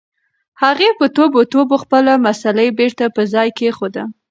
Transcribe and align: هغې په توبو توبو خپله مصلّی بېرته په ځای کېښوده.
هغې 0.63 0.89
په 0.99 1.05
توبو 1.15 1.39
توبو 1.53 1.75
خپله 1.83 2.11
مصلّی 2.25 2.67
بېرته 2.79 3.05
په 3.15 3.21
ځای 3.33 3.47
کېښوده. 3.57 4.03